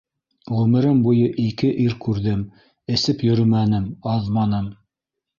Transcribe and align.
Ғүмерем 0.59 1.01
буйы 1.07 1.25
ике 1.43 1.67
ир 1.83 1.93
күрҙем- 2.05 2.41
эсеп 2.95 3.21
йөрөмәнем, 3.27 3.85
аҙманым. 4.15 4.71